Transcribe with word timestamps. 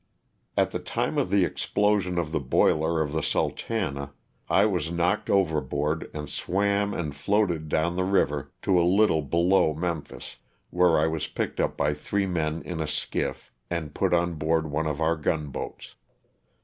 At 0.57 0.71
the 0.71 0.79
time 0.79 1.19
of 1.19 1.29
the 1.29 1.45
explosion 1.45 2.17
of 2.17 2.31
the 2.31 2.39
boiler 2.39 3.03
of 3.03 3.11
the 3.11 3.19
*' 3.21 3.21
Sultana'^ 3.39 4.09
I 4.49 4.65
was 4.65 4.89
knocked 4.89 5.29
overboard 5.29 6.09
and 6.11 6.27
swam 6.27 6.91
and 6.95 7.15
floated 7.15 7.69
down 7.69 7.95
the 7.97 8.03
river 8.03 8.51
to 8.63 8.81
a 8.81 8.81
little 8.81 9.21
below 9.21 9.75
Memphis, 9.75 10.37
where 10.71 10.97
I 10.97 11.05
was 11.05 11.27
picked 11.27 11.59
up 11.59 11.77
by 11.77 11.93
three 11.93 12.25
men 12.25 12.63
in 12.63 12.81
a 12.81 12.87
skiff 12.87 13.51
and 13.69 13.93
put 13.93 14.11
on 14.11 14.33
board 14.39 14.71
one 14.71 14.87
of 14.87 14.99
our 15.01 15.15
gunboats. 15.15 15.93